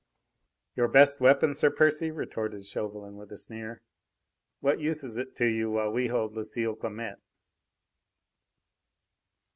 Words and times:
"Your 0.75 0.87
best 0.87 1.19
weapon, 1.21 1.53
Sir 1.53 1.69
Percy!" 1.69 2.09
retorted 2.09 2.65
Chauvelin, 2.65 3.17
with 3.17 3.31
a 3.31 3.37
sneer. 3.37 3.83
"What 4.59 4.79
use 4.79 5.03
is 5.03 5.19
it 5.19 5.35
to 5.35 5.45
you 5.45 5.69
while 5.69 5.91
we 5.91 6.07
hold 6.07 6.33
Lucile 6.33 6.73
Clamette?" 6.75 7.19